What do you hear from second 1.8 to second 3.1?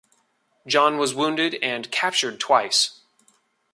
captured twice.